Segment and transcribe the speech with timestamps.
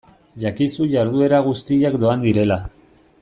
[0.43, 2.61] Jakizu jarduera guztiak doan direla.